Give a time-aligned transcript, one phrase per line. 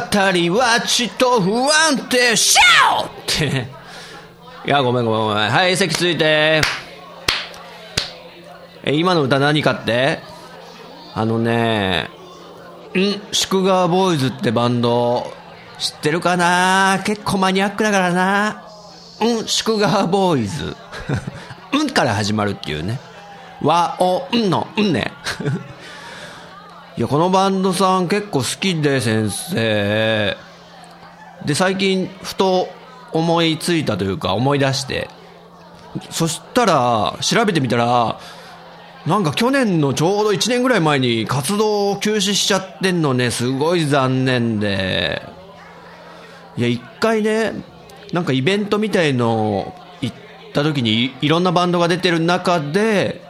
[0.00, 2.36] はちと不安定。
[2.36, 3.46] シャオって。
[3.50, 3.70] ね
[4.66, 5.50] いやごめんごめんごめん。
[5.50, 6.60] はい席ついて。
[8.82, 10.20] え今の歌何かって？
[11.14, 12.08] あのね
[12.94, 15.32] ん祝賀ボーイズってバンド。
[15.78, 17.02] 知ってるかな？
[17.04, 18.64] 結構マニアックだからな。
[19.20, 20.76] うん祝賀ボーイズ。
[21.72, 23.00] うんから始まるっていうね。
[23.62, 25.12] 和おんのんね。
[27.00, 30.36] いや、このバンドさん結構好きで、先生。
[31.46, 32.68] で、最近、ふと
[33.12, 35.08] 思いついたというか、思い出して。
[36.10, 38.20] そしたら、調べてみたら、
[39.06, 45.22] なんか去年のちょうど1年ぐらい前に活動を休止しちゃってんのね、すごい残念で。
[46.58, 47.64] いや、一回ね、
[48.12, 50.16] なんかイベントみたいの行っ
[50.52, 53.22] た時にいいろんなバンドが出てる中で、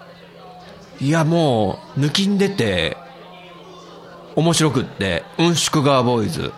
[1.00, 2.96] いや、もう、抜きん出て、
[4.36, 6.52] 面白くって、うん、祝賀ボーイズ。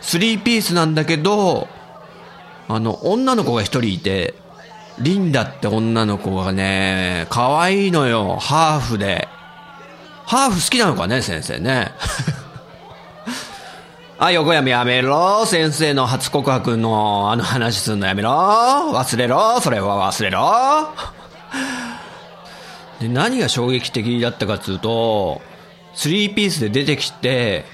[0.00, 1.68] スリーピースなんだけど、
[2.68, 4.34] あの、女の子が一人いて、
[4.98, 9.28] リンダって女の子がね、可愛いのよ、ハーフで。
[10.26, 11.92] ハーフ好きなのかね、先生ね。
[14.18, 15.46] あ、横山やめろ。
[15.46, 18.30] 先生の初告白のあの話すんのやめろ。
[18.30, 19.60] 忘れろ。
[19.60, 20.90] それは忘れろ。
[23.00, 25.40] で、何が衝撃的だったかっつうと、
[25.94, 27.64] スリーピースで出てきて、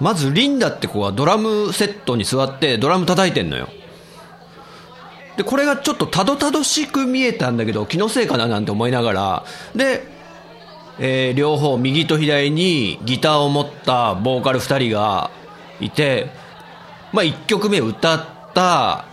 [0.00, 3.68] まずリンダって子がドラムセットに座ってドラム叩いてんのよ。
[5.36, 10.06] で、これがちょっとたどたどしく見えたんだけど、気のせいかななんて思いながら、で、
[10.98, 15.30] えー両方右と左にギターを持ったボーカル二人が
[15.78, 16.30] いて、
[17.12, 18.24] まあ一曲目歌っ
[18.54, 19.04] た、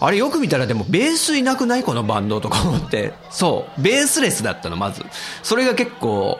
[0.00, 1.84] あれよく見たらでもベースいなくない？
[1.84, 3.12] このバンドとか思って。
[3.30, 3.80] そう。
[3.82, 5.04] ベースレスだったの、まず。
[5.42, 6.38] それが結構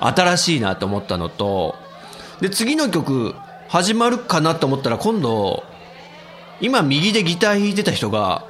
[0.00, 1.74] 新しいなと思ったのと、
[2.40, 3.34] で、次の曲
[3.68, 5.64] 始まるかなと思ったら今度、
[6.60, 8.44] 今右でギター弾いてた人が、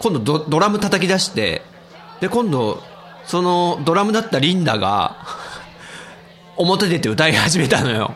[0.00, 1.62] 今度ドドラム叩き出して、
[2.20, 2.82] で、今度、
[3.26, 5.16] そのドラムだったリンダが、
[6.56, 8.14] 表出て歌い始めたのよ。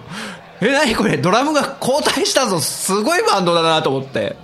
[0.60, 4.36] え、なにこれドラムが交代したぞすごいバンドだなと思って。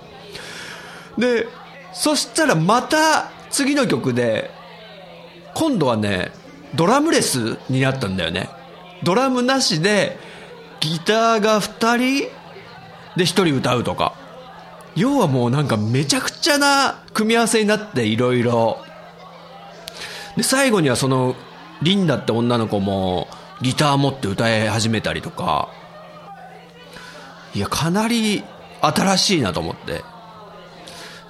[1.17, 1.47] で、
[1.93, 4.51] そしたらまた次の曲で、
[5.53, 6.31] 今度はね、
[6.75, 8.49] ドラムレスになったんだよね。
[9.03, 10.17] ドラムなしで、
[10.79, 12.29] ギターが2人
[13.17, 14.13] で1人歌うとか。
[14.95, 18.79] 要はもうなんかめちゃくちゃな組み合わせになっていろいろ。
[20.35, 21.35] で、最後にはその、
[21.81, 23.27] リンダって女の子も
[23.61, 25.69] ギター持って歌い始めたりとか。
[27.53, 28.43] いや、かなり
[28.81, 30.03] 新しいなと思って。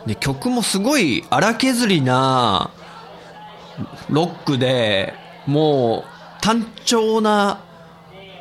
[0.05, 2.71] で、曲もすごい荒削りな
[4.09, 5.13] ロックで、
[5.49, 7.59] もう単調な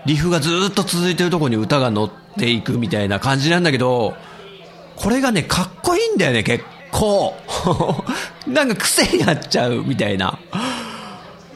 [0.06, 4.14] リフがずっと続いてるとこに歌が乗っていくみたいな感じなんだけど、
[4.96, 7.34] これがね、かっこいいんだよね、結構。
[8.46, 10.38] なんか癖になっちゃうみたいな。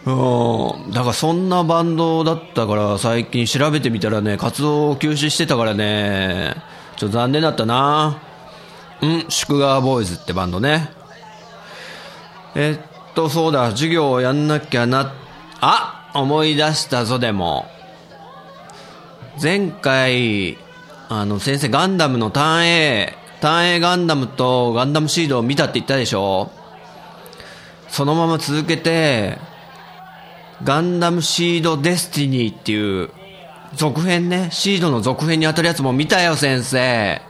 [0.04, 0.90] うん。
[0.90, 6.56] だからそんなバンドだったから最近調べてみたらね、活動を休止してたからね、
[6.96, 8.18] ちょっと残念だったな。
[9.00, 10.90] うん、祝賀ボーイズってバンドね。
[12.54, 15.12] えっと、そうだ、授業をやんなきゃなっ、
[15.64, 17.66] あ思い出したぞ、でも。
[19.40, 20.58] 前回、
[21.08, 26.50] あの、先生ガンダムのターン A、ターン A ガンダムとガンダムシードを見たって言ったでしょ
[27.88, 29.38] そのまま続けて、
[30.64, 33.10] ガンダムシードデスティニーっていう
[33.76, 37.22] 続編ね、シードの続編に当たるやつも見たよ、先生。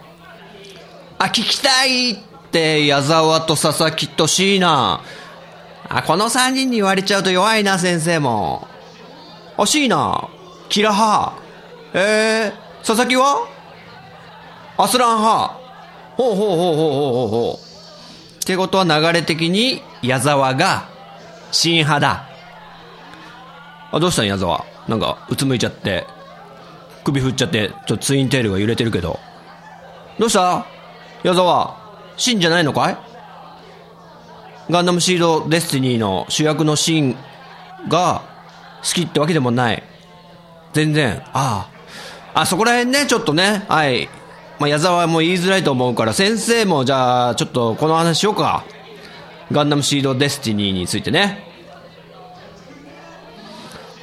[1.19, 2.17] あ、聞きたいっ
[2.51, 5.03] て、矢沢と佐々木と椎名。
[5.95, 8.67] あ、この三人に言われちゃうと弱いな、先生も。
[9.59, 10.31] あ、椎名、
[10.71, 11.39] キラハ。
[11.93, 13.47] えー、佐々木は？
[14.79, 15.55] アスラン派。
[16.17, 18.43] ほうほうほうほうほうほうほう。
[18.43, 20.89] ってことは流れ的に矢沢が
[21.51, 22.27] 新派だ。
[23.93, 24.65] あ、どうしたん矢沢？
[24.89, 26.07] なんかうつむいちゃって
[27.05, 29.21] 首振っちゃってちょっとツインテールが揺れてるけど
[30.19, 30.65] どうした？
[31.23, 31.77] 矢沢
[32.17, 32.97] シンじゃないのかい？
[34.71, 37.17] ガンダムシードデスティニーの主役のシーン
[37.89, 38.23] が
[38.83, 39.83] 好きってわけでもない。
[40.73, 41.23] 全然。
[41.33, 41.69] あ
[42.35, 42.41] あ。
[42.41, 43.65] あそこら辺ねちょっとね。
[43.69, 44.09] はい。
[44.59, 48.65] まあ、矢沢も言いづらいと思うから先生もじゃあちょっとこの話しようか。
[49.51, 51.47] ガンダムシードデスティニーについてね。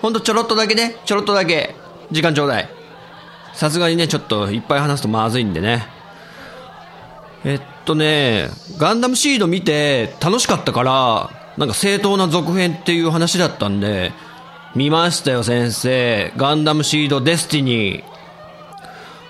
[0.02, 0.98] ほんとちょろっとだけね。
[1.06, 1.76] ちょろっとだけ。
[2.12, 2.70] 時間ちょうだい。
[3.54, 5.88] さすがにねちょっといっぱい話すとまずいんでね。
[7.44, 14.12] えっとねガンダムシード見て楽しかったからなんか正当な続編っていう話だったんで
[14.76, 18.20] 見ましたよ先生ガンダムシードデスティニー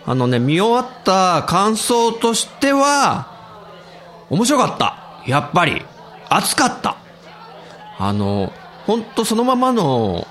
[0.10, 3.28] あのね、見終わった感想としては、
[4.32, 4.96] 面白かった。
[5.28, 5.86] やっぱり。
[6.30, 6.98] 熱かった。
[8.00, 8.52] あの、
[8.88, 10.28] ほんとそのままの、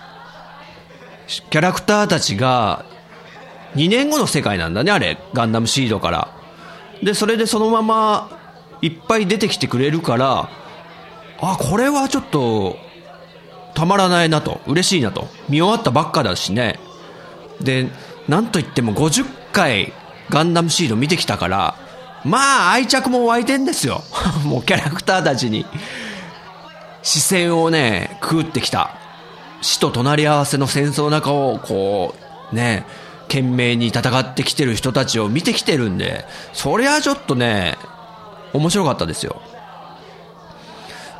[1.28, 2.84] キャラクターたちが、
[3.76, 5.16] 2年後の世界なんだね、あれ。
[5.32, 6.37] ガンダムシードから。
[7.02, 8.38] で、それでそのまま、
[8.80, 10.50] いっぱい出てきてくれるから、
[11.40, 12.76] あ、これはちょっと、
[13.74, 14.60] たまらないなと。
[14.66, 15.28] 嬉しいなと。
[15.48, 16.80] 見終わったばっかだしね。
[17.60, 17.88] で、
[18.26, 19.92] なんといっても50回
[20.30, 21.76] ガンダムシード見てきたから、
[22.24, 24.02] まあ愛着も湧いてんですよ。
[24.44, 25.64] もうキャラクターたちに
[27.02, 28.90] 視線をね、くぐってきた。
[29.60, 32.14] 死と隣り合わせの戦争の中をこ
[32.52, 32.84] う、ね、
[33.28, 37.76] 懸命に戦ってきてる人たちを見てきてるんで、そりゃちょっとね、
[38.52, 39.40] 面白かったですよ。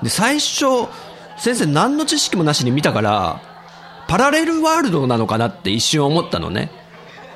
[0.03, 0.89] で、最初、
[1.37, 3.43] 先生何の知識もなしに見たから、
[4.09, 6.71] パラレルワールドなのかなって一瞬思ったのね。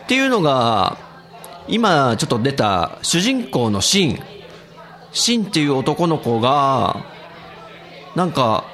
[0.04, 0.96] っていうのが、
[1.68, 4.20] 今ちょっと出た主人公のシン。
[5.12, 7.04] シンっていう男の子が、
[8.16, 8.64] なんか、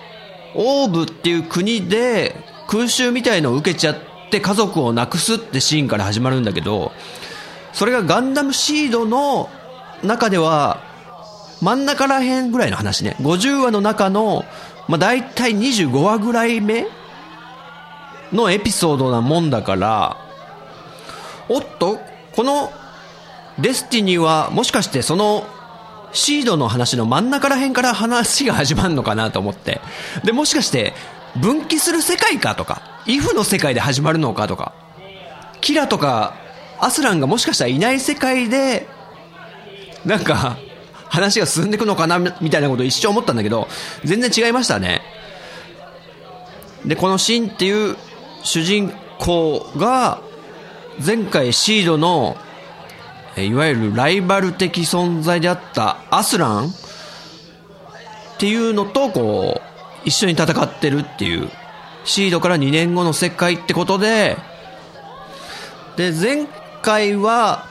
[0.55, 2.35] オーブっていう国で
[2.69, 3.97] 空襲みたいのを受けちゃっ
[4.29, 6.93] て家族を亡くすってシーンから始まるんだけど、
[7.73, 9.51] それがガンダムシードの
[10.03, 10.83] 中では、
[11.61, 13.17] 真ん中ら辺ぐらいの話ね。
[13.21, 14.45] 50話の中の、
[14.87, 16.87] まあ、大体25話ぐらい目
[18.33, 20.17] のエピソードなもんだから、
[21.49, 21.99] おっと、
[22.33, 22.73] この
[23.59, 25.45] デスティニーはもしかしてその
[26.13, 29.81] シードの話の真ん中ら辺から話が始まるのかなと思って。
[30.25, 30.95] で、もしかして
[31.37, 34.72] 分岐する世界かとか、イフの世界で始まるのかとか、
[35.60, 36.34] キラとか
[36.78, 38.87] アスランがもしかしたらいない世界で、
[40.05, 40.58] なんか
[41.08, 43.66] 話が進んでいくのかなみたいなことを一瞬思ったんだけど、
[44.05, 45.02] 全然違いましたね。
[46.84, 47.96] で、このシンっていう
[48.44, 50.20] 主人公が、
[51.05, 52.37] 前回シードの、
[53.37, 56.70] いわゆるライバル的存在であったアスランっ
[58.38, 59.62] ていうのと、こう、
[60.05, 61.50] 一緒に戦ってるっていう、
[62.08, 64.38] シードから2年後の世界ってことで、
[65.96, 66.46] で、前
[66.81, 67.66] 回は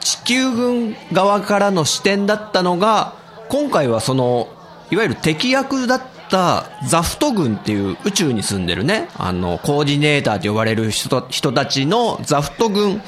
[0.00, 3.14] 地球軍側からの視点だったのが、
[3.48, 4.48] 今回はその、
[4.90, 13.00] いわゆる敵役だったザフト軍っていう宇宙に住んでるね、あの、コーディネーターと呼ばれる人人たちのザフト軍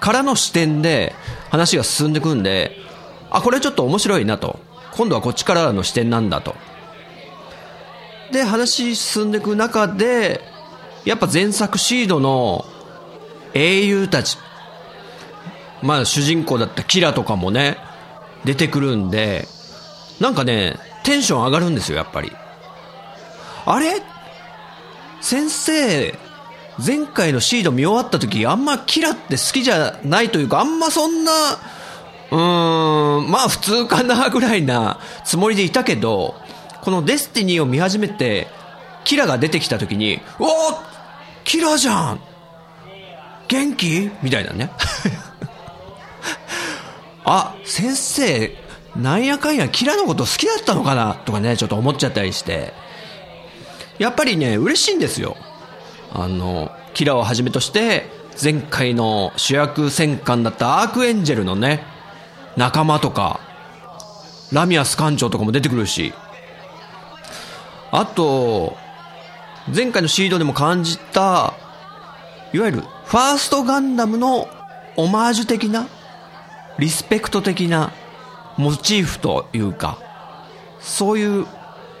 [0.00, 1.14] からの視点で
[1.48, 2.76] 話が進んでくんで、
[3.30, 4.58] あ、これちょっと面白いなと。
[4.92, 6.54] 今度はこっちからの視点なんだと。
[8.32, 10.40] で、話進んでいく中で、
[11.04, 12.64] やっぱ前作シードの
[13.52, 14.38] 英雄たち、
[15.82, 17.76] まあ主人公だったキラとかもね、
[18.44, 19.46] 出てくるんで、
[20.20, 22.32] なんかね、テンション上がるんですよ、やっぱり。
[23.66, 24.02] あれ？
[25.20, 26.14] 先生、
[26.84, 31.32] 前回のシード見終わった時、あんまキラって好きじゃないというか、あんまそんな、
[32.30, 36.34] うーん、まあ普通かなぐらいなつもりでいたけど、
[36.84, 38.46] このデスティニーを見始めて、
[39.04, 40.48] キラが出てきた時に、おお
[41.44, 42.20] キラじゃん
[43.48, 44.10] 元気？
[44.22, 44.70] みたいなね。
[47.24, 48.54] あ、先生、
[48.96, 51.14] なんやかんやキラのこと好きだったのかな？
[51.14, 52.74] とかね、ちょっと思っちゃったりして。
[53.98, 55.36] やっぱりね、嬉しいんですよ。
[56.12, 58.10] あの、キラをはじめとして、
[58.42, 61.84] 前回の主役戦艦だったアークエンジェルのね、
[62.56, 63.40] 仲間とか、
[64.52, 66.12] ラミアス艦長とかも出てくるし、
[67.96, 68.76] あと、
[69.72, 71.54] 前回のシードでも感じた、
[72.52, 74.48] いわゆるファーストガンダムの
[74.96, 75.86] オマージュ的な、
[76.76, 77.92] リスペクト的な
[78.56, 79.98] モチーフというか、
[80.80, 81.46] そういう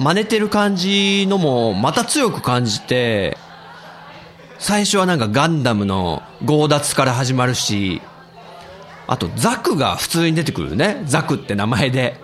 [0.00, 3.38] 真似てる感じのもまた強く感じて、
[4.58, 8.02] 最初はなんかガンダムの強奪から始まるし、
[9.06, 11.02] あとザクが普通に出てくるね。
[11.04, 12.20] ザクって名前で。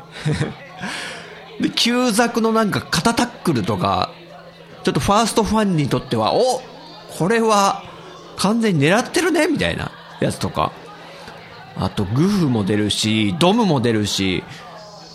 [1.60, 4.10] で、旧ザクのなんか肩タックルとか、
[4.82, 6.62] ちょっとファーストファンにとっては、お
[7.18, 7.82] これは
[8.36, 10.72] 完全に狙ってるねみたいなやつとか。
[11.76, 14.42] あと、グフも出るし、ドムも出るし、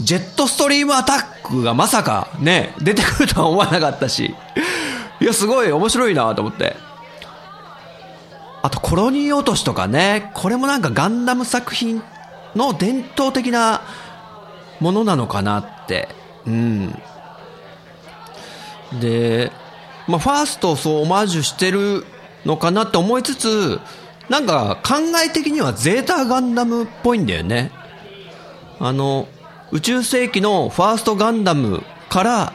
[0.01, 4.35] ジェットストリームアタックがまさかね、出てくるとは思わなかったし、
[5.19, 6.75] いや、すごい面白いなと思って。
[8.61, 12.03] あと、コロニー落としとかね、これもなんかガンダム作品
[12.55, 13.81] の伝統的な
[14.79, 16.09] ものなのかなって。
[16.47, 16.95] うん。
[18.99, 19.51] で、
[20.07, 22.05] まあ、ファーストをそうオマージュしてる
[22.45, 23.79] のかなって思いつつ、
[24.29, 27.71] なんか考え的にはゼータガンダムっぽいんだよね。
[28.79, 29.27] あの、
[29.71, 32.53] 宇宙世紀のファーストガンダムから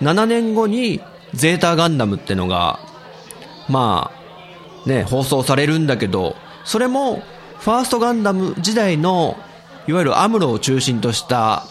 [0.00, 1.00] 7年後に
[1.34, 2.80] ゼータガンダムってのが、
[3.68, 4.10] ま
[4.84, 7.22] あ、ね、放送されるんだけど、それも
[7.58, 9.36] ファーストガンダム時代の
[9.88, 11.64] いわゆるアムロを中心とした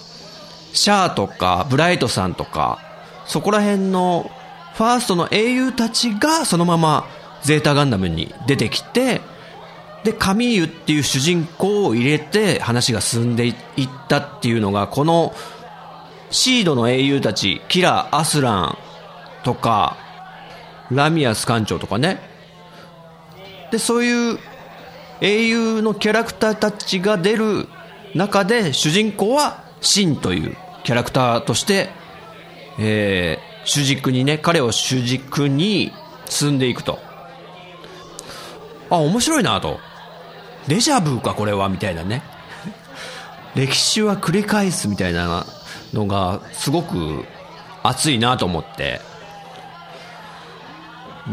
[0.75, 2.79] シャアとかブライトさんとか
[3.25, 4.29] そこら辺の
[4.75, 7.07] ファーストの英雄たちがそのまま
[7.43, 9.21] ゼータガンダムに出てきて
[10.03, 13.55] でカミーユっていう主人公を入れて話が進んでいっ
[14.09, 15.33] たっていうのがこの
[16.29, 18.77] シードの英雄たちキラー・アスラン
[19.43, 19.97] とか
[20.91, 22.19] ラミアス艦長とかね。
[23.71, 24.39] でそういう
[25.21, 27.67] 英雄のキャラクターたちが出る
[28.13, 30.55] 中で主人公はシンという。
[30.85, 31.89] キャラクターとして、
[32.79, 35.91] えー、主軸にね、彼を主軸に
[36.29, 36.99] 進んでいくと。
[38.91, 39.79] あ、面白いなと。
[40.67, 42.21] デジャブか、これは、みたいなね。
[43.55, 45.47] 歴史は繰り返すみたいな
[45.91, 47.25] のが、すごく
[47.81, 49.01] 熱いなと思って。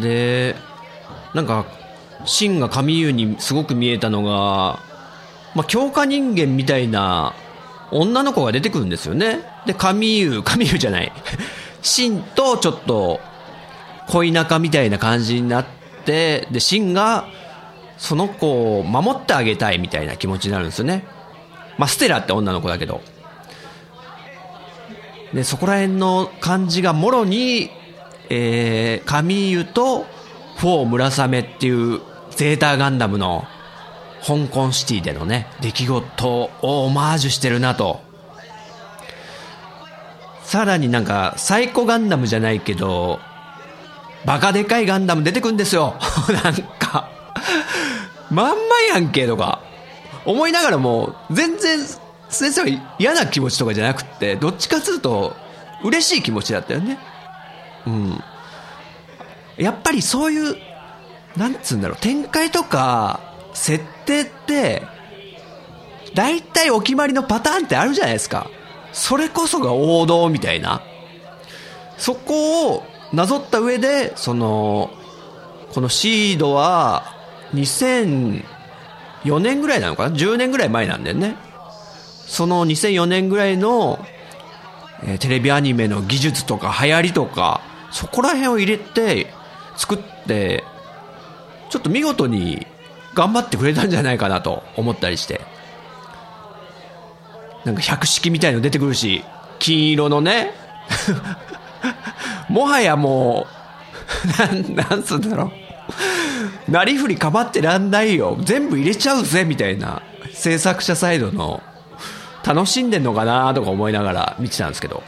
[0.01, 0.57] で、
[1.35, 1.67] なんか、
[2.25, 4.81] シンが神優にすごく見えたのが、
[5.55, 7.35] まあ、強化人間みたいな
[7.93, 9.41] 女の子が出てくるんですよね。
[9.67, 11.13] で、神優、 神優じゃない。
[11.83, 13.21] シンとちょっと
[14.09, 15.65] 恋仲みたいな感じになっ
[16.05, 17.27] て、で、シンが
[17.99, 21.05] その子を守ってあげたいみたいな気持ちになるんですよね。
[21.79, 23.01] まあ、ステラって女の子だけど。
[25.33, 27.71] で、そこら辺の感じがもろに、
[28.29, 30.07] えー、カミーユと
[30.57, 33.47] フォー村雨っていうゼータガンダムの
[34.25, 38.01] 香港シティでのね、出来事をオマージュしてるなと。
[40.45, 43.21] さらになんか、サイコガンダムじゃないけど、
[44.25, 45.97] バカでかいガンダム出てくんですよ。
[46.45, 47.09] なんか、
[48.31, 49.61] まんまやんけとか、
[50.25, 51.81] 思いながらも、全然、
[52.29, 55.37] 先生は嫌な気持ちとかじゃなくて、どっちかというと、
[55.83, 56.99] 嬉しい気持ちだったよね。
[57.87, 58.25] うん。
[59.57, 60.57] やっぱりそういう、
[61.37, 64.83] なんつうんだろう、展開とか、設定って、
[66.15, 68.49] 大体お決まりのパターンってあるじゃないですか。
[68.93, 70.83] それこそが王道みたいな。
[71.97, 74.91] そこをなぞった上で、その、
[75.73, 77.17] このシードは、
[77.55, 81.37] 2004年ぐらいなのかな ?10 年ぐらい前なんだよね。
[82.27, 84.05] その2004年ぐらいの、
[85.05, 89.27] えー、テレビアニメの技術とか流行りとか、そこら辺を入れて、
[89.77, 90.65] 作って、
[91.71, 92.67] ちょっと見事に
[93.15, 95.41] 頑張ってくれたんじゃないかなと思ったりして。
[97.65, 99.25] なんか百式みたいの出てくるし、
[99.59, 100.53] 金色のね、
[102.49, 103.63] もはやもう、
[104.39, 105.53] なん、なんつうんだろ
[106.69, 106.71] う。
[106.71, 108.37] なりふりかまってらんないよ。
[108.41, 110.03] 全部入れちゃうぜ、みたいな、
[110.33, 111.63] 制作者サイドの、
[112.45, 115.03] 楽しんでんのかなとか思いながら見てたんですけど。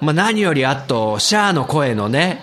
[0.00, 2.42] まあ何よりあと、シャアの声のね、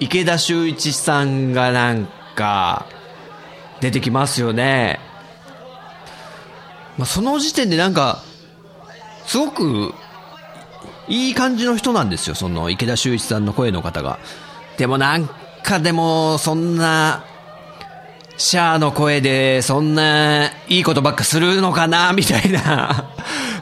[0.00, 2.86] 池田修一さんがなんか、
[3.80, 5.00] 出てきますよね。
[6.98, 8.22] まあ、その時点でなんか、
[9.26, 9.94] すごく、
[11.08, 14.18] いい感じの人なんですよ、その池田修一さんの声の方が。
[14.76, 15.28] でもなん
[15.62, 17.24] かでも、そんな、
[18.36, 23.10] シャアの声で、そんないいことばっかするのかな、みたいな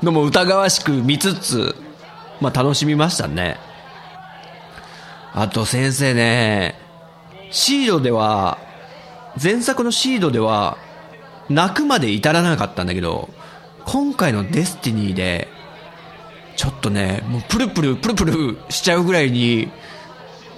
[0.03, 1.75] のも疑わしく見つつ、
[2.41, 3.59] まあ楽しみましたね。
[5.35, 6.75] あと先生ね、
[7.51, 8.59] シードでは、
[9.41, 10.79] 前作のシードでは、
[11.49, 13.29] 泣くまで至らなかったんだけど、
[13.87, 15.49] 今回のデスティニーで、
[16.57, 19.71] ちょっとね、もうプルプル、プルプルしちゃうぐらいに、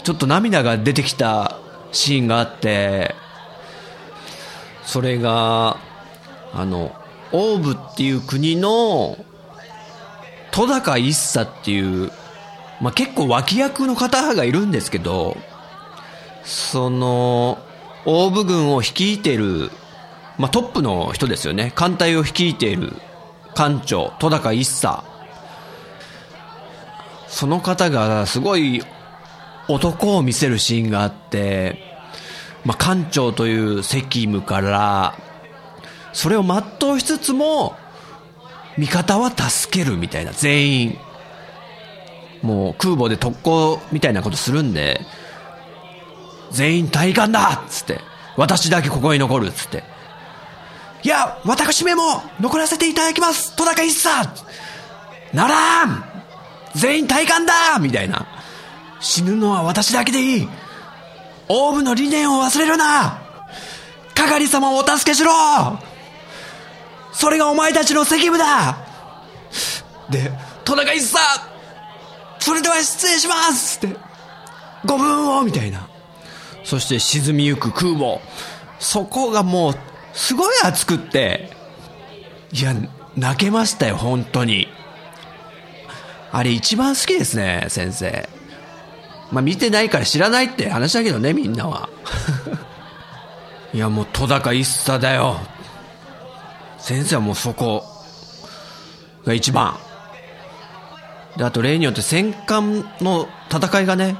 [0.03, 1.59] ちょっと涙が出てきた
[1.93, 3.15] シーンがあって、
[4.83, 5.77] それが、
[6.53, 6.93] あの、
[7.33, 9.17] オーブっていう国の、
[10.51, 12.11] 戸高一茶っていう、
[12.81, 15.37] まあ、結構脇役の方がいるんですけど、
[16.43, 17.59] その、
[18.05, 19.71] 大部軍を率いている、
[20.39, 21.73] まあ、トップの人ですよね。
[21.75, 22.95] 艦隊を率いている
[23.55, 25.05] 艦長、戸高一茶。
[27.29, 28.83] その方がすごい
[29.69, 31.79] 男を見せるシーンがあって、
[32.65, 35.15] まあ、艦長という責務から、
[36.13, 37.77] それを全うしつつも、
[38.77, 40.99] 味方は助けるみたいな、全員。
[42.43, 45.01] もう空母で特攻みたいなことするんで、
[46.51, 48.01] 全員体感だっつって、
[48.37, 49.85] 私だけここに残るっつって。
[51.03, 53.57] いや、私めも残らせていただきます。
[53.57, 54.11] 戸高一茶
[55.33, 56.05] ならん。
[56.75, 58.27] 全員体感だみたいな。
[59.01, 60.49] 死ぬのは私だけでいい。
[61.49, 63.23] オーブの理念を忘れるな。
[64.15, 65.33] 係様をお助けしろ。
[67.13, 68.79] それがお前たちの責務だ。
[70.11, 70.31] で、
[70.65, 71.19] 戸高一茶
[72.39, 73.79] それでは失礼します。
[73.85, 73.97] って、
[74.85, 75.90] ご分をみたいな。
[76.65, 78.21] そして沈みゆく空母。
[78.79, 79.75] そこがもう、
[80.13, 81.51] すごい熱くって、
[82.53, 82.75] いや、
[83.17, 84.69] 泣けましたよ、本当に。
[86.33, 88.29] あれ一番好きですね、先生。
[89.31, 91.89] まあ見てないから知らないって話だけどね、みんなは。
[93.75, 95.39] いや、もう戸高一茶だよ。
[96.79, 97.85] 先生はもうそこ
[99.25, 99.77] が一番。
[101.37, 104.17] で、あと例によって戦艦の戦いがね、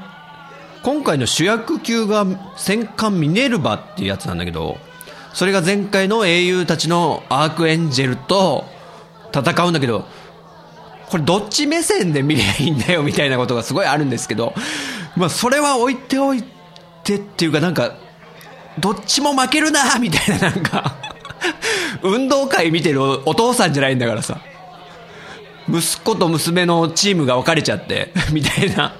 [0.83, 2.25] 今回の主役級が
[2.57, 4.77] 戦艦ミネルヴァっていうやつなんだけど、
[5.33, 8.65] それが前回の英雄たちのアークエンジェルと
[9.33, 10.05] 戦うんだけど、
[11.09, 14.53] これどっち目線で見りゃいいんだよみたいなことがすごいあるんですけど、
[15.15, 16.43] まあそれは置いておい
[17.03, 17.95] てっていうかなんか、
[18.79, 20.95] どっちも負けるなみたいななんか、
[22.01, 24.39] 運動会見てるお父さんじゃないんだからさ。
[25.69, 28.93] 息子と娘のチームが分かれちゃって、みたいな。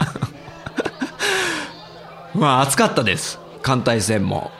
[2.33, 3.39] まあ、熱かったです。
[3.61, 4.51] 艦隊戦も。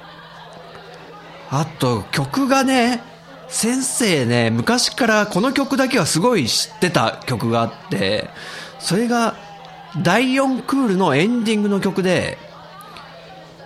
[1.49, 3.01] あと、曲がね、
[3.47, 8.29] 先生ね、昔からこの曲だけはすごい知ってた曲があって、
[8.79, 9.35] それが、
[10.01, 12.37] 第4クールのエンディングの曲で、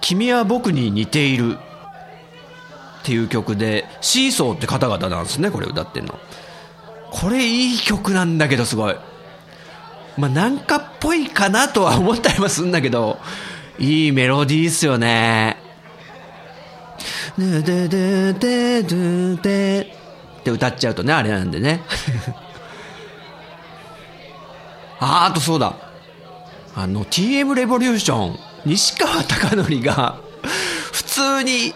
[0.01, 6.19] 君は僕に似ているっていう曲で、シーソーって方々なんですね、これ歌ってんの。
[7.11, 8.95] これいい曲なんだけどすごい。
[10.17, 13.19] まあなんかっぽいかなとは思ったりもするんだけど、
[13.79, 15.57] いいメロディーっすよね。
[17.37, 19.95] でででででで
[20.39, 21.81] って歌っちゃうとね、あれなんでね。
[24.99, 25.75] あ、あとそうだ。
[26.75, 30.17] あの、TM レボリューション、西川貴教が、
[30.91, 31.73] 普通に、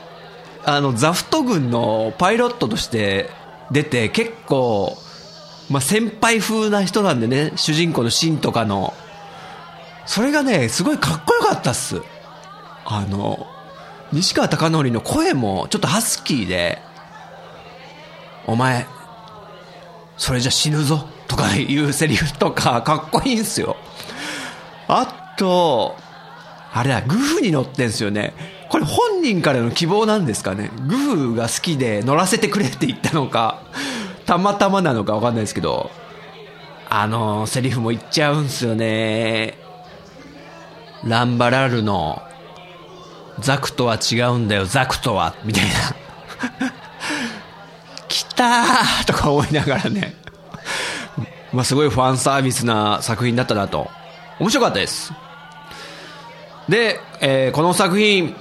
[0.66, 3.30] あの、ザフト軍のパイロットとして
[3.72, 4.98] 出て、結構、
[5.70, 8.94] まあ、先輩風な人なんでね、主人公のシンとかの。
[10.10, 12.02] それがね、すごいかっこよかったっす。
[12.84, 13.46] あの、
[14.12, 16.80] 西川貴教の声もちょっとハスキーで、
[18.48, 18.88] お前、
[20.18, 23.78] それじゃ死ぬぞとかいうセリフとかかっこいいんすよ。
[24.88, 25.96] あと、
[26.74, 28.34] あれだ、グフに乗ってんすよね。
[28.70, 30.72] これ本人からの希望なんですかね。
[30.88, 33.62] グフが好きで乗らせてくれって言ったのか、
[34.26, 35.92] たまたまなのかわかんないですけど、
[36.90, 39.69] あのセリフも言っちゃうんすよね。
[41.04, 42.22] ランバラルの、
[43.40, 45.70] ザクとは違うんだよ、ザクとは、みたいな。
[48.08, 50.16] 来たーとか思いながらね。
[51.54, 53.90] まあすごいファンサービスな作品だったなと。
[54.40, 55.14] 面白かったです。
[56.68, 58.36] で、えーこの作品、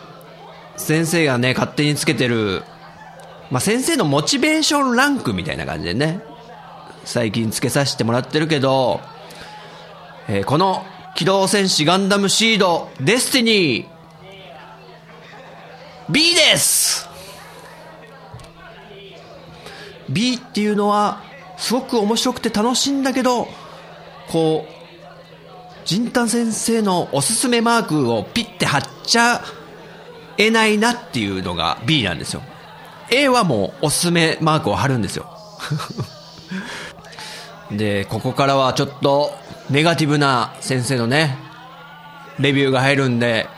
[0.76, 2.62] 先生がね、勝手につけてる、
[3.50, 6.20] まあ先生のモチベーションランクみたいな感じでね、
[7.04, 9.00] 最近つけさせてもらってるけど、
[10.28, 10.84] えーこの
[11.18, 13.86] 機動戦士ガンダムシード、デスティニー、
[16.08, 17.08] B です
[20.08, 21.20] !B っていうのは、
[21.56, 23.48] すごく面白くて楽しいんだけど、
[24.30, 24.72] こう、
[25.84, 29.42] ジンタン先生のおすすめマークをピッて貼っちゃ
[30.36, 32.42] えないなっていうのが B なんですよ。
[33.10, 35.26] A はもうおすすめマークを貼るんですよ。
[37.76, 41.36] で、ここからはちょっとネガティブな先生のね、
[42.38, 43.48] レビューが入るんで、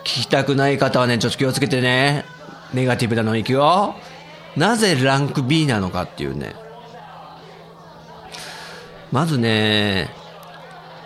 [0.00, 2.26] 聞きたくない方はね、ちょっと気をつけてね。
[2.74, 3.94] ネガティブなのいくよ。
[4.56, 6.54] なぜランク B なのかっていうね。
[9.10, 10.10] まずね、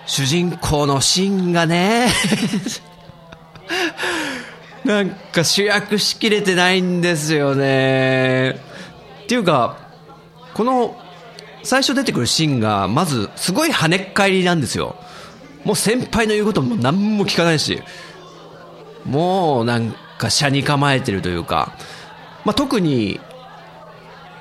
[0.07, 2.09] 主人公のシンがね、
[4.85, 8.61] なんか主役しきれてないんですよね。
[9.25, 9.77] っていうか、
[10.55, 10.97] この
[11.63, 14.97] 最初出てくるシーンが、まずすごい跳ねっ返りなんですよ。
[15.65, 17.83] もう先輩の言うことも何も聞かないし、
[19.05, 21.73] もうなんか車に構えてるというか、
[22.45, 23.21] まあ、特に、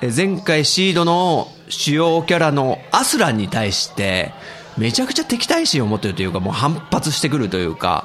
[0.00, 4.32] 前回シードの主要キャラのアスランに対して、
[4.76, 8.04] めちゃくちゃ敵対心を持ってるというか、もう反発してくるというか、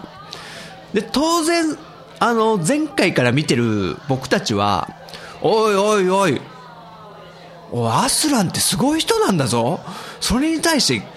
[0.93, 1.77] で、当然、
[2.19, 4.89] あの、前回から見てる僕たちは、
[5.41, 6.41] おいおいおい、
[7.73, 9.79] お、アスランってすごい人なんだぞ。
[10.21, 11.07] それに対して、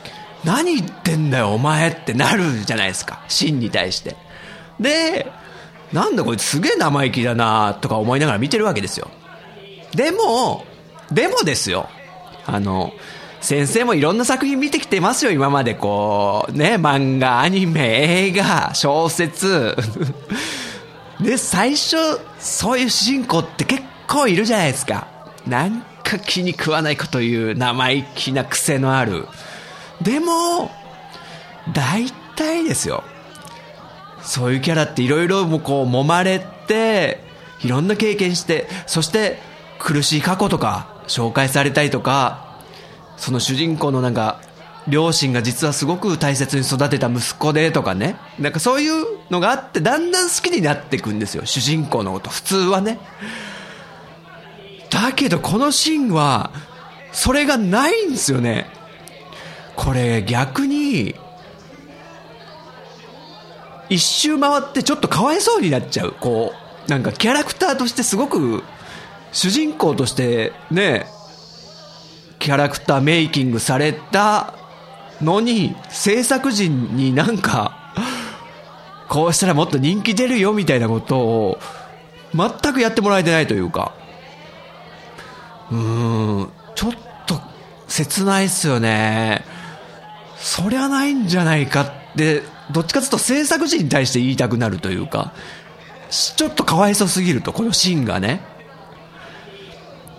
[0.43, 3.23] 何言ってんだよ、お前ってなるじゃないですか。
[3.29, 4.17] シンに対して。
[4.81, 5.31] で、
[5.93, 9.11] なんだこいつすげえ生意気だなとか思いながら見てるわけですよ。
[9.95, 10.65] でも、
[11.13, 11.89] でもですよ。
[12.47, 12.93] あの、
[13.41, 19.77] 先生もいろんな作品見てきてますよ、今までこう、ね、漫画、アニメ、映画、小説。
[21.21, 21.97] で、最初、
[22.39, 25.07] そういう主人公って結構いるじゃないですか。
[25.47, 29.27] なんか気に食わないこと言う生意気な癖のある。
[30.01, 30.71] でも、
[31.73, 33.03] 大体ですよ。
[34.23, 37.25] そういうキャラっていろいろもこう揉まれて、
[37.63, 39.39] いろんな経験して、そして
[39.79, 42.61] 苦しい過去とか紹介されたりとか、
[43.17, 44.41] その主人公のなんか、
[44.89, 48.17] 両親が実はすごく大切に育てた息子でとかね。
[48.39, 51.45] なんかそういうのがあって、だんだん好きになっていくんですよ。
[51.45, 52.31] 主人公のこと。
[52.31, 53.01] 普通はね。
[54.91, 56.51] だけどこのシーンは、
[57.13, 58.67] それがないんですよね。
[59.75, 61.15] これ逆に、
[63.89, 66.15] 一周回ってちょっとかわいそうになっちゃう。
[66.19, 66.53] こ
[66.87, 68.63] う、なんかキャラクターとしてすごく、
[69.33, 71.07] 主人公としてね、
[72.39, 74.55] キャラクターメイキングされた
[75.21, 77.95] のに、制作陣になんか、
[79.09, 81.59] こうしたらもっと人気出るよみたいなことを、
[82.35, 83.93] 全くやってもらえてないというか、
[85.71, 86.93] うん、ちょっ
[87.27, 87.41] と
[87.89, 89.45] 切ないっすよね。
[90.37, 95.33] そりゃないんじゃないかって、どっちかというと制作陣に対して言いたくなるというか、
[96.11, 98.41] ちょっとかわいそすぎると、このシーンがね。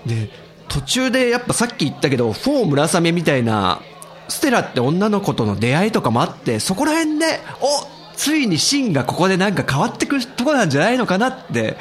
[0.05, 0.29] で、
[0.67, 3.81] 途中でやっぱさっき言ったけど、フォー村雨みたいな、
[4.27, 11.77] ステラって女の子との出会いとかもあって、そこら辺で、おついにシーンがここでなんか変わってくるとこなんじゃないのかなって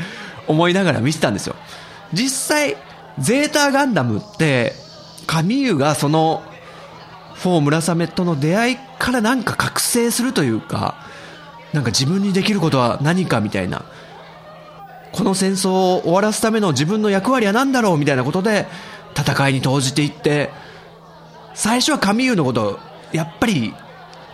[0.47, 1.57] 思いながら見てたんですよ。
[2.13, 2.77] 実際、
[3.19, 4.73] ゼータガンダムって、
[5.27, 6.43] カミユがその、
[7.35, 10.97] フォー村雨との出会いからなんか覚醒するというか、
[11.73, 13.85] なんか自分にできることは何かみたいな。
[15.17, 18.67] この戦争を終わらすための自分の役割は何だろうみたいなことで
[19.19, 20.51] 戦いに投じていって
[21.55, 22.79] 最初はカミーユのこと
[23.13, 23.73] やっぱり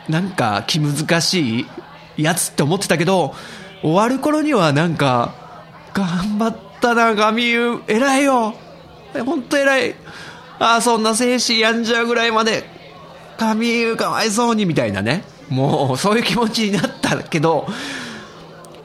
[0.08, 1.66] なんか気難しい
[2.16, 3.32] やつって思ってたけど
[3.82, 5.34] 終わる頃にはなんか
[5.94, 8.54] 頑張ったなカミーユ偉いよ
[9.20, 9.94] 本当偉い。
[10.58, 12.64] ああそんな精神病んじゃうぐらいまで
[13.36, 15.24] カミーユかわいそうにみたいなね。
[15.48, 17.66] もうそういう気持ちになったけど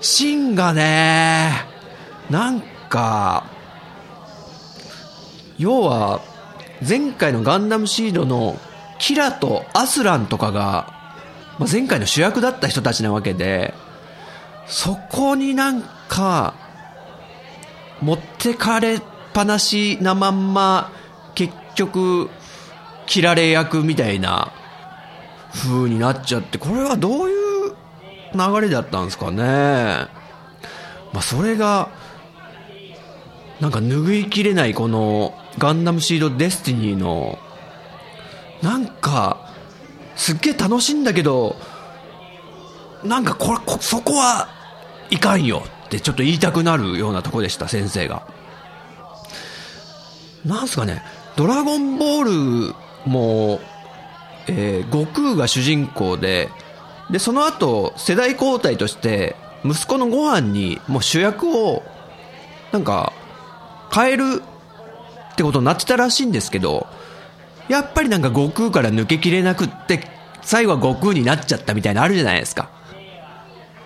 [0.01, 1.77] シンがね
[2.29, 3.45] なんか、
[5.57, 6.21] 要は、
[6.87, 8.59] 前回のガンダムシードの
[8.99, 10.93] キラとアスランとかが、
[11.57, 13.73] ま、前回の主役だった人たちなわけで、
[14.67, 16.53] そこになんか、
[18.01, 19.01] 持ってかれっ
[19.37, 20.91] ぱなしなまんま、
[21.35, 22.31] 結局、
[23.05, 24.51] 切られ役みたいな
[25.53, 27.33] 風になっちゃって、これはどうい
[27.67, 27.75] う
[28.33, 30.07] 流れだったんですかね。
[31.13, 31.89] まあ、それが、
[33.59, 37.39] なんか拭いきれないこのガンダムシードデスティニーの
[38.61, 39.51] なんか
[40.15, 41.55] すっげえ楽しいんだけど
[43.03, 44.47] なんかこれこそこは
[45.09, 48.27] いかんよってちょっと言いたくなるようなとこでした先生が
[50.47, 51.03] なんすかね
[51.35, 53.59] ドラゴンボールも、
[54.47, 56.49] えー、悟空が主人公で
[57.11, 61.83] でその後世代交代として息子のご飯にもう主役を
[62.71, 63.13] なんか
[63.93, 64.41] 変える
[65.33, 66.87] ってことになってたらしいんですけど、
[67.69, 70.01] やっぱりなんか悟空から抜けきれなくって、
[70.41, 72.71] 最後は悟空になっちゃったみたいなのあるじゃないですか。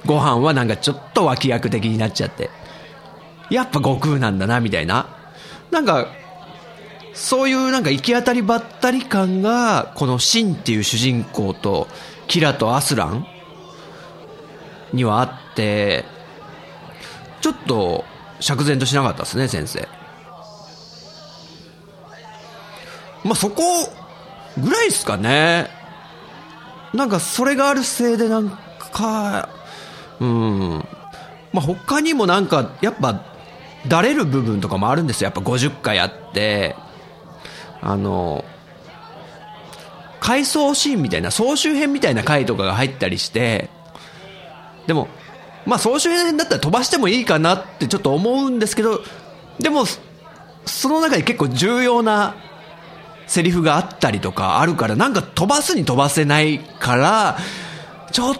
[0.05, 2.49] ご飯はなんかちょっと脇役的になっちゃって。
[3.49, 5.07] やっぱ悟空なんだな、みたいな。
[5.71, 6.07] なんか、
[7.13, 11.87] そういうなんか行き当たりばったり感が、このシンっていう主人公と、
[12.27, 13.25] キラとアスラン
[14.93, 16.05] にはあって、
[17.41, 18.05] ちょっと
[18.39, 19.87] 釈然としなかったですね、先生。
[23.23, 23.63] まあ、そこ
[24.57, 25.69] ぐらいですかね。
[26.93, 28.49] なんか、それがあるせいで、なん
[28.91, 29.49] か、
[30.19, 30.85] うん。
[31.53, 33.21] まあ、他にもなんか、やっぱ、
[33.87, 35.25] だれる部分とかもあるんですよ。
[35.25, 36.75] やっぱ50回あって、
[37.81, 38.45] あの、
[40.19, 43.69] 回想シーンみたいな、総集編みたいな回とかが入ったりして、
[44.87, 45.07] でも、
[45.65, 49.01] まあ総集編だったら飛ばしてもいいかなってちょっと思うんですけど、
[49.59, 49.85] でも、
[50.65, 52.35] その中に結構重要な
[53.27, 57.37] セリフがあったりとかあるから、なんか飛ばすに飛ばせないから、
[58.11, 58.35] ちょっ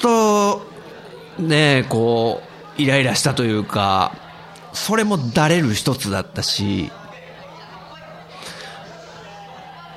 [0.00, 0.66] と、
[1.38, 2.42] ねこ
[2.78, 4.12] う、イライラしたというか、
[4.72, 6.90] それもだれる一つだったし、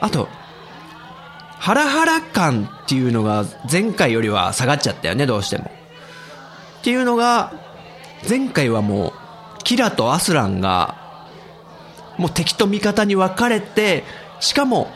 [0.04, 0.28] あと、
[1.60, 5.72] ハラハラ感っていうのが前回よりは下がっちゃったよね、どうしても。
[6.82, 7.54] っていうのが、
[8.28, 9.14] 前回はも
[9.60, 10.98] う、キラとアスランが、
[12.18, 14.04] もう敵と味方に分かれて、
[14.42, 14.92] しかも、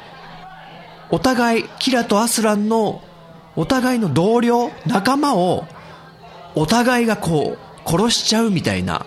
[1.09, 3.01] お互い、キラとアスランの、
[3.55, 5.65] お互いの同僚、仲間を、
[6.53, 9.05] お互いがこう、殺しちゃうみたいな。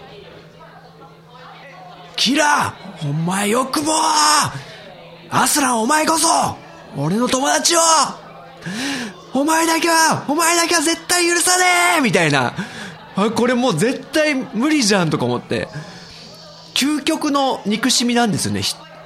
[2.16, 4.69] キラお前よくもー
[5.30, 6.28] アスランお前こそ
[6.96, 7.80] 俺の友達を
[9.32, 11.64] お前だけは、お前だけは絶対許さね
[11.98, 12.52] えみたいな。
[13.14, 15.68] あ、これもう絶対無理じゃんとか思って。
[16.74, 18.62] 究極の憎しみなんですよね。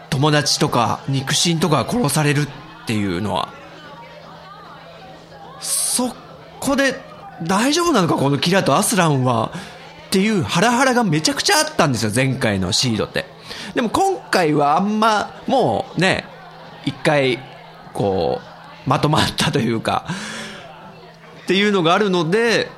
[0.09, 3.53] 友達とか肉親とか殺されるっていうのは。
[5.61, 6.15] そ
[6.59, 6.99] こで
[7.43, 8.15] 大丈夫なのか？
[8.15, 9.53] このキラとアスランは。
[10.07, 12.13] っていうハラハラがめちゃくちゃあったんですよ。
[12.15, 13.27] 前回のシードって。
[13.75, 16.25] でも今回はあんま、もうね、
[16.85, 17.39] 一回、
[17.93, 18.41] こ
[18.87, 20.07] う、まとまったというか、
[21.43, 22.71] っていうのがあるので、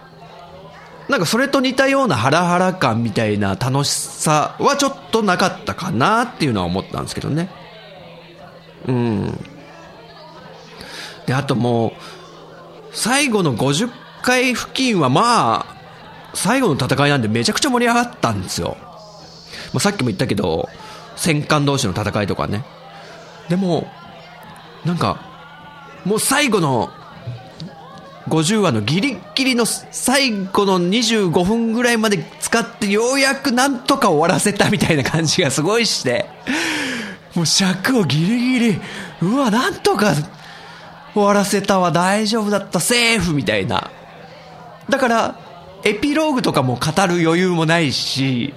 [1.09, 7.49] なんかそれと似たようなハラハラ感みたいな楽しさはちょっとなかったかなっていうのは思ったんですけどね。
[8.89, 9.39] うん。
[11.27, 11.93] で、あともう、
[12.93, 13.91] 最後の50
[14.23, 15.77] 回付近はまあ、
[16.35, 18.77] 最後の戦いなんでめちゃくちゃ盛り上がったんですよ。
[19.73, 20.69] まあ、さっきも言ったけど、
[21.17, 22.65] 戦艦同士の戦いとかね。
[23.49, 23.89] でも、
[24.85, 25.21] なんか、
[26.05, 26.91] もう最後の
[28.29, 36.27] 50話のギリギリの最後の25分ぐらいまで使ってようやくなんとか終わらせたみたいな感じがすごいして、
[37.35, 38.81] もう尺をギリギリ、
[39.23, 40.15] うわ、なんとか
[41.15, 43.91] 終わらせたわ、大丈夫だった、セーフみたいな。
[44.89, 45.41] だから、
[45.85, 48.55] エピローグとかも語る余裕もないし、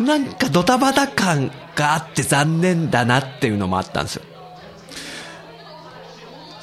[0.00, 4.22] なんかドタバタ感があって残念だなっていうのもあったんですよ。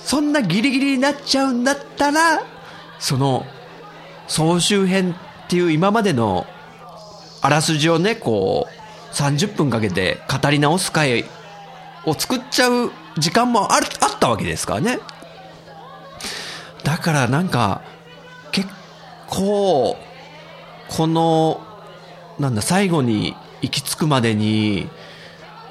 [0.04, 2.42] そんなギリギリになっちゃうんだったら、
[2.98, 3.46] その、
[4.28, 5.16] 総集編
[5.46, 6.48] っていう今までの
[7.42, 11.26] あらすじをね、こう、30分かけて語り直す回
[12.06, 15.00] を作っちゃう時間もあるあったわけですからね。
[16.84, 17.82] だからなんか、
[18.52, 18.68] 結
[19.28, 19.98] 構、
[20.90, 21.62] この、
[22.40, 24.90] なんだ、最後に行き着くまでに、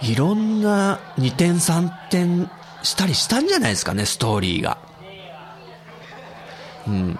[0.03, 2.51] いろんな2点3点
[2.83, 4.79] したりしたんじゃないですかね、ストーリーが。
[6.87, 7.19] うん。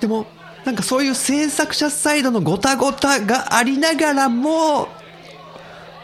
[0.00, 0.26] でも、
[0.64, 4.88] なんかそういう制作者サイドのごたごたがありながらも、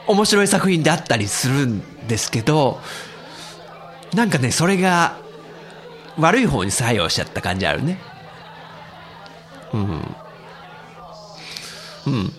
[0.07, 2.81] 面白い作品であったりするんですけど、
[4.15, 5.17] なんかね、それが
[6.19, 7.99] 悪い方に作用しちゃった感じあるね。
[9.75, 10.17] うん。
[12.07, 12.27] うん。
[12.27, 12.31] っ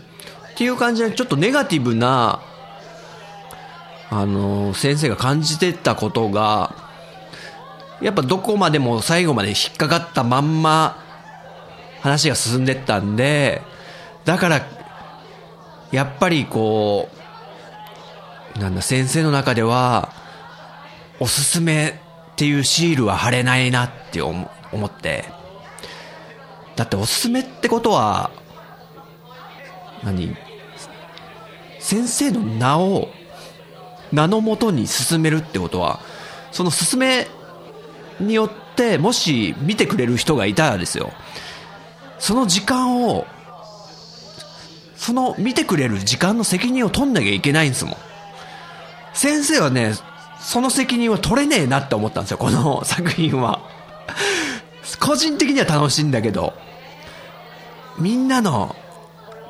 [0.56, 2.42] ていう感じで、ちょっとネガティブな
[4.10, 6.76] あの、先生が感じてたことが、
[8.02, 11.04] やっぱどこまでも最後まで引っかかったまんま
[12.02, 13.62] 話が進んでったんで、
[14.24, 14.66] だから、
[15.92, 17.10] やっぱりこ
[18.56, 20.14] う、なんだ、先生の中では、
[21.20, 24.48] おすすめっていうシールは貼れないなって思
[24.86, 25.26] って。
[26.76, 28.32] だっておすすめってことは、
[30.04, 30.36] 何？
[31.80, 33.10] 先生の名を
[34.12, 36.00] 名のもとに進めるってことは、
[36.52, 37.28] その進め
[38.20, 41.12] によって、もし見てくれる人がいたらですよ、
[42.20, 43.26] その時間を、
[44.96, 47.98] その見てくれる時間の責任を取んなきゃいけないんですもん。
[49.14, 49.94] 先生はね、
[50.40, 53.62] その責任は取れねえなって思ったんですよ、この作品は。
[55.00, 56.54] 個人的には楽しいんだけど、
[58.00, 58.76] みんなの、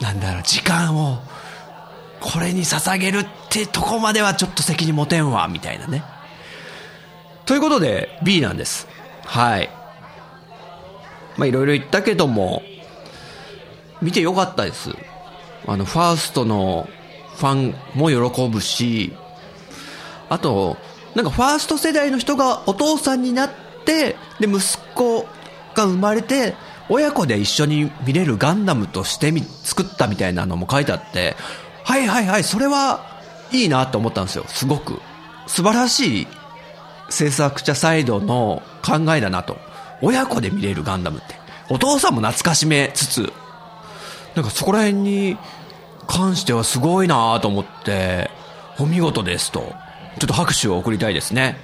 [0.01, 1.19] なんだろう、時間を、
[2.19, 6.03] これに捧げるってとこまではちょっと責任持てんわ、みたいなね。
[7.45, 8.88] ということで、B なんです。
[9.25, 9.69] はい。
[11.38, 12.63] まあ、いろいろ言ったけども、
[14.01, 14.91] 見てよかったです。
[15.65, 16.88] あの、ファーストの
[17.38, 19.13] ファンも喜ぶし、
[20.29, 20.77] あと、
[21.15, 23.49] なんかファースト世代の人がお父さんになっ
[23.86, 24.60] て、で、息
[24.93, 25.25] 子
[25.73, 26.55] が生まれて、
[26.89, 31.36] 親子で一緒に見れるガンダムとしてみ作ったみたいなのも書いてあって、
[31.84, 33.06] はいはいはい、それは
[33.52, 35.02] いいなと思ったんですよ、すごく。
[35.47, 36.28] 素晴らしい
[37.10, 39.58] 制作者サイドの考えだなと。
[40.02, 41.36] 親子で見れるガンダムって。
[41.69, 43.34] お父さんも懐かしめつつ、
[44.36, 45.38] なんかそこら辺に
[46.08, 48.30] 関してはすごいなと思って、
[48.80, 49.73] お見事ですと。
[50.19, 51.58] ちょっと拍手を送りたいですね。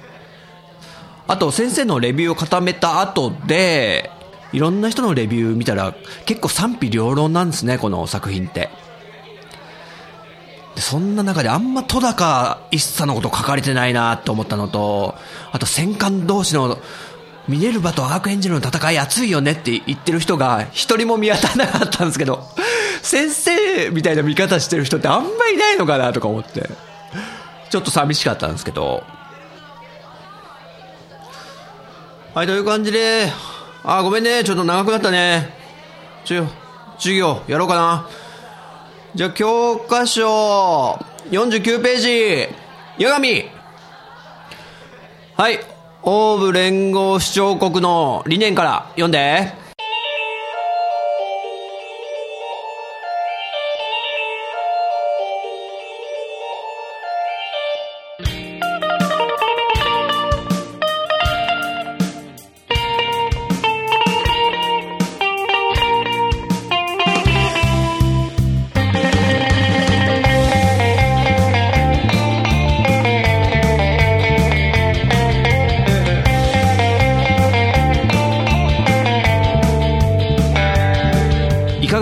[1.26, 4.10] あと、先生のレビューを固めた後で、
[4.54, 5.94] いろんな人のレビュー見たら
[6.26, 8.70] 結構賛否両論なんですね、この作品って。
[10.76, 15.16] そんな中であんま戸高一茶のこと書かれてないなと思ったのと、
[15.50, 16.78] あと戦艦同士の
[17.48, 22.46] ミネルヴァとアークエンジェルの戦い熱いよねって言ってる人が一人も見当たらなかったんですけど、
[23.02, 26.70] 先生みたいな見方してる人ってあんまいないのかなとか思って、
[27.70, 29.02] ちょっと寂しかったんですけど。
[32.34, 33.32] はい、という感じで、
[33.86, 35.50] あ、ごめんね、ちょっと長くなったね。
[36.24, 36.46] ちょ、
[36.96, 38.08] 授業やろうかな。
[39.14, 40.98] じゃあ、教科書、
[41.30, 43.44] 49ページ、八神。
[45.36, 45.60] はい、
[46.02, 49.63] オーブ連合主張国の理念から読んで。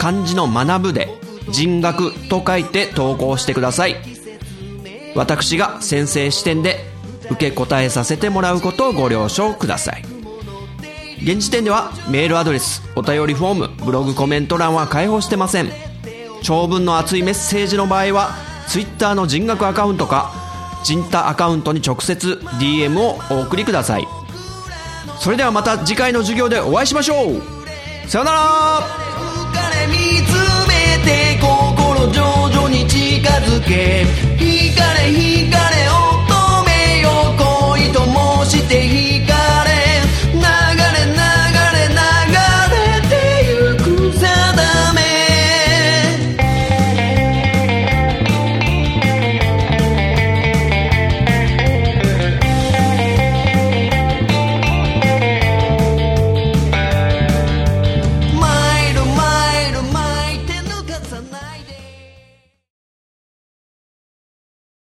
[0.00, 1.08] 漢字の学ぶで
[1.50, 3.96] 人学と書いて投稿してください。
[5.14, 6.78] 私が先生視点で
[7.30, 10.04] 受け答えさせてもらうことをご了承ください。
[11.22, 15.70] 現時点ではメールアドレスお便りフォームブログコメント欄は開放してません。
[16.42, 18.30] 長文の熱いメッセージの場合は
[18.68, 20.32] Twitter の人学アカウントか
[20.82, 24.08] 人太アカウントに直接 DM をお送りください。
[25.18, 27.42] それではまた次回の授業でお会いしましょう。
[28.08, 29.09] さよなら。
[29.90, 30.32] 見つ
[30.68, 34.06] めて心徐々に近づけ。
[34.38, 34.46] 光
[34.98, 35.69] れ光れ